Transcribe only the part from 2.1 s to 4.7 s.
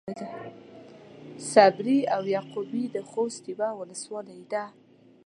او يعقوبي د خوست يوۀ ولسوالي ده.